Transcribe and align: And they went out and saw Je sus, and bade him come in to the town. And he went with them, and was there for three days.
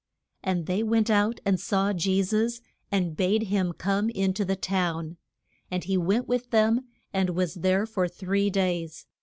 And 0.43 0.65
they 0.65 0.81
went 0.81 1.11
out 1.11 1.39
and 1.45 1.59
saw 1.59 1.93
Je 1.93 2.23
sus, 2.23 2.59
and 2.91 3.15
bade 3.15 3.43
him 3.43 3.71
come 3.71 4.09
in 4.09 4.33
to 4.33 4.43
the 4.43 4.55
town. 4.55 5.17
And 5.69 5.83
he 5.83 5.95
went 5.95 6.27
with 6.27 6.49
them, 6.49 6.87
and 7.13 7.29
was 7.35 7.53
there 7.53 7.85
for 7.85 8.07
three 8.07 8.49
days. 8.49 9.05